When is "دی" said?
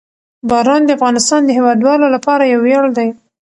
2.97-3.09